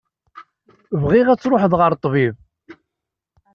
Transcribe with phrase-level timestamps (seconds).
[1.01, 2.35] Bɣiɣ ad truḥeḍ ɣer ṭṭbib.